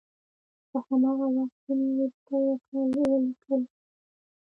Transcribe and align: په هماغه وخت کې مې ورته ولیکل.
په 0.69 0.77
هماغه 0.87 1.27
وخت 1.35 1.57
کې 1.63 1.71
مې 1.79 1.89
ورته 1.97 2.35
ولیکل. 2.77 3.61